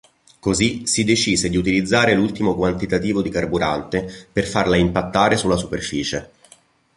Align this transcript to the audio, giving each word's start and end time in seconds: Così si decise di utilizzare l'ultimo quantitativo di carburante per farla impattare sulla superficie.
Così 0.39 0.87
si 0.87 1.03
decise 1.03 1.47
di 1.47 1.57
utilizzare 1.57 2.15
l'ultimo 2.15 2.55
quantitativo 2.55 3.21
di 3.21 3.29
carburante 3.29 4.11
per 4.33 4.47
farla 4.47 4.75
impattare 4.75 5.37
sulla 5.37 5.57
superficie. 5.57 6.31